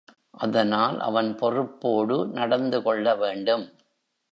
அதனால் 0.37 0.97
அவன் 0.99 1.29
பொறுப்போடு 1.35 2.27
நடந்துகொள்ள 2.31 3.15
வேண்டும். 3.15 3.65